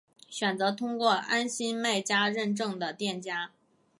[0.31, 3.51] 选择通过安心卖家认证的店家